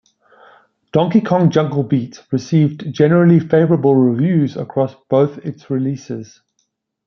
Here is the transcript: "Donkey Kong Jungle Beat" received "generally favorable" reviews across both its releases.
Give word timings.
"Donkey 0.93 1.21
Kong 1.21 1.51
Jungle 1.51 1.83
Beat" 1.83 2.23
received 2.31 2.91
"generally 2.91 3.39
favorable" 3.39 3.93
reviews 3.95 4.57
across 4.57 4.95
both 5.11 5.37
its 5.45 5.69
releases. 5.69 6.41